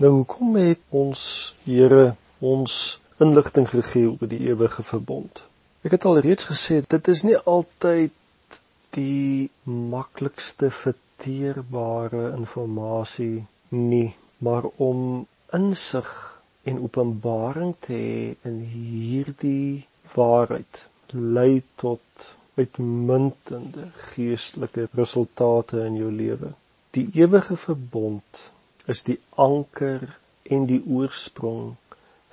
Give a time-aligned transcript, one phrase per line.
[0.00, 1.22] Nou hoekom het ons
[1.66, 2.74] Here ons
[3.20, 5.42] inligting gegee oor die ewige verbond?
[5.84, 8.56] Ek het al reeds gesê dit is nie altyd
[8.96, 9.50] die
[9.92, 13.42] maklikste verteerbare inligting
[13.76, 14.14] nie,
[14.46, 15.02] maar om
[15.58, 16.12] insig
[16.72, 26.54] en openbaring te hê in hierdie waarheid lei tot uitmuntende geestelike resultate in jou lewe.
[26.96, 28.42] Die ewige verbond
[28.86, 31.74] is die anker en die oorsprong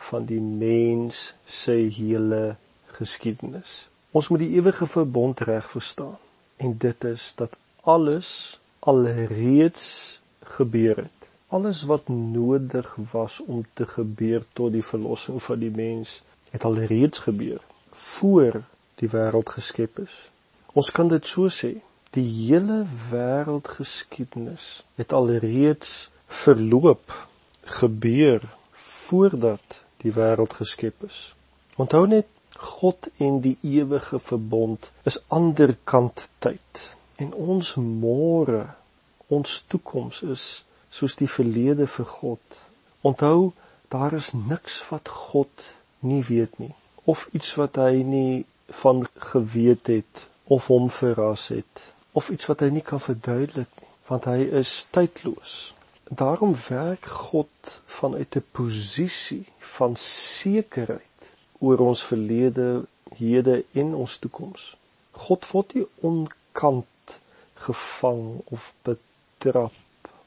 [0.10, 2.56] van die mens se hele
[3.00, 3.88] geskiedenis.
[4.12, 6.18] Ons moet die ewige verbond reg verstaan
[6.58, 10.20] en dit is dat alles alreeds
[10.58, 16.22] gebeur het alles wat nodig was om te gebeur tot die verlossing van die mens
[16.52, 18.62] het al reeds gebeur voor
[19.00, 20.16] die wêreld geskep is.
[20.74, 21.78] Ons kan dit so sê,
[22.12, 27.14] die hele wêreldgeskiedenis het al reeds verloop
[27.80, 31.34] gebeur voordat die wêreld geskep is.
[31.78, 36.84] Onthou net God en die ewige verbond is anderkant tyd
[37.22, 38.64] en ons môre
[39.28, 40.46] ons toekoms is
[40.90, 42.60] soos die verlede vir God.
[43.06, 43.52] Onthou,
[43.94, 46.74] daar is niks wat God nie weet nie
[47.08, 48.46] of iets wat hy nie
[48.82, 53.92] van geweet het of hom verras het of iets wat hy nie kan verduidelik nie,
[54.10, 55.56] want hy is tydloos.
[56.10, 61.20] Daarom werk God vanuit 'n posisie van sekerheid
[61.60, 64.78] oor ons verlede, hede en ons toekoms.
[65.12, 67.20] God word nie onkant
[67.54, 69.74] gevang of betrap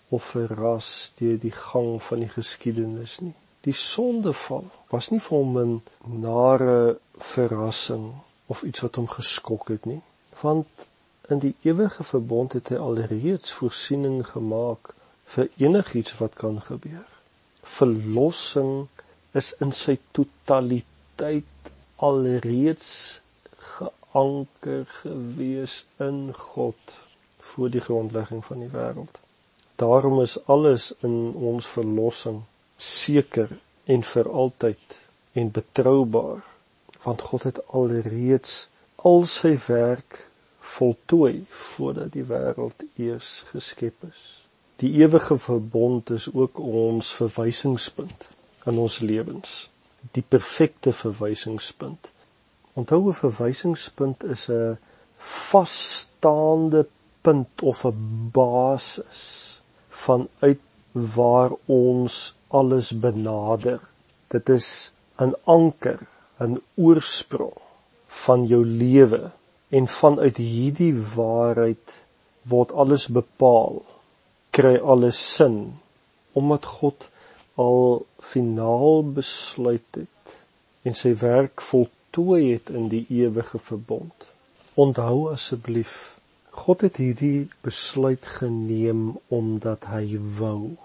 [0.09, 3.35] of verras deur die gang van die geskiedenis nie.
[3.61, 8.13] Die sondeval was nie vir hom 'n nare verrassing
[8.47, 10.03] of iets wat hom geskok het nie,
[10.43, 10.89] want
[11.29, 14.95] in die ewige verbond het hy alreeds voorsiening gemaak
[15.35, 17.07] vir enigiets wat kan gebeur.
[17.63, 18.89] Verlossing
[19.39, 23.21] is in sy totaliteit alreeds
[23.77, 26.97] geanker gewees in God
[27.51, 29.21] voor die grondlegging van die wêreld.
[29.77, 32.43] Daarom is alles in ons verlossing
[32.77, 33.53] seker
[33.85, 34.99] en vir altyd
[35.33, 36.43] en betroubaar
[37.03, 40.27] want God het alreeds al sy werk
[40.75, 44.40] voltooi voordat die wêreld eers geskep is.
[44.81, 48.31] Die ewige verbond is ook ons verwysingspunt
[48.65, 49.69] in ons lewens,
[50.17, 52.11] die perfekte verwysingspunt.
[52.81, 54.79] Onthou 'n verwysingspunt is 'n
[55.17, 56.87] vasstaande
[57.21, 59.21] punt of 'n basis
[59.89, 60.61] vanuit
[60.93, 63.81] waar ons alles benader.
[64.29, 65.99] Dit is 'n anker,
[66.41, 67.59] 'n oorsprong
[68.07, 69.31] van jou lewe
[69.69, 71.95] en vanuit hierdie waarheid
[72.43, 73.83] word alles bepaal,
[74.51, 75.57] kry alles sin
[76.33, 77.11] omdat God
[77.55, 80.37] al finaal besluit het
[80.83, 84.31] en sy werk voltooi het in die ewige verbond.
[84.75, 90.77] Onthou asseblief God het hierdie besluit geneem omdat hy wou.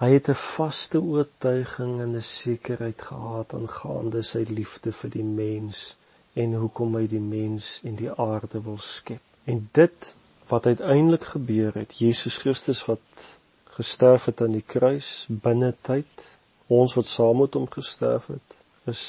[0.00, 5.96] Hy het 'n vaste oortuiging en 'n sekerheid gehad aangaande sy liefde vir die mens
[6.34, 9.22] en hoekom hy die mens en die aarde wil skep.
[9.44, 10.14] En dit
[10.48, 13.38] wat uiteindelik gebeur het, Jesus Christus wat
[13.76, 16.22] gesterf het aan die kruis binne tyd,
[16.66, 19.04] ons wat saam met hom gesterf het, is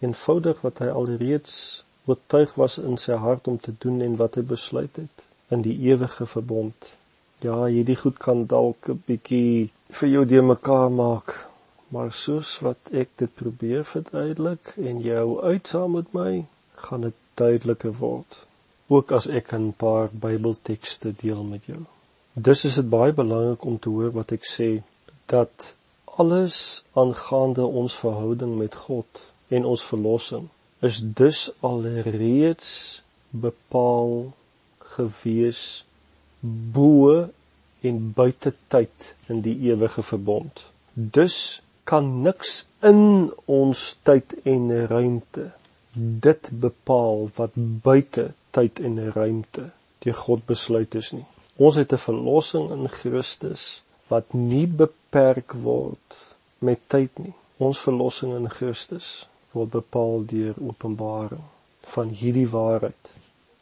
[0.00, 1.56] eenvoudig wat hy alreeds
[2.08, 5.76] oortuig was in sy hart om te doen en wat hy besluit het in die
[5.90, 6.92] ewige verbond.
[7.44, 11.34] Ja, hierdie goed kan dalk 'n bietjie vir jou de mekaar maak,
[11.88, 17.94] maar soos wat ek dit probeer verduidelik en jou uitsaam met my, gaan dit duideliker
[18.00, 18.47] word.
[18.88, 21.80] Ook as ek 'n paar Bybeltekste deel met jou.
[22.32, 24.82] Dis is dit baie belangrik om te hoor wat ek sê
[25.26, 30.48] dat alles aangaande ons verhouding met God en ons verlossing
[30.88, 32.70] is dus alreeds
[33.30, 34.32] bepaal
[34.96, 35.62] gewees
[36.74, 37.28] bo
[37.90, 40.64] en buite tyd in die ewige verbond.
[40.94, 45.50] Dus kan niks in ons tyd en ruimte
[46.26, 49.68] dit bepaal wat buite tyd en ruimte
[50.04, 51.26] deur God besluit is nie.
[51.58, 56.16] Ons het 'n verlossing in Christus wat nie beperk word
[56.58, 57.34] met tyd nie.
[57.58, 61.44] Ons verlossing in Christus word bepaal deur openbaring
[61.94, 63.12] van hierdie waarheid.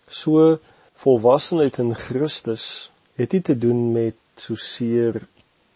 [0.08, 0.58] So
[1.04, 5.20] volwassenheid in Christus het nie te doen met soseer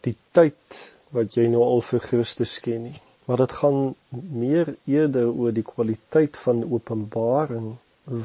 [0.06, 0.80] die tyd
[1.16, 5.66] wat jy nou al vir Christus ken nie, maar dit gaan meer eerder oor die
[5.66, 7.72] kwaliteit van openbaring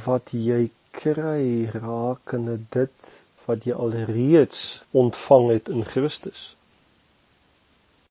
[0.05, 0.67] wat jy
[0.99, 3.13] kry rakende dit
[3.45, 4.61] wat jy alreeds
[4.91, 6.55] ontvang het in Christus.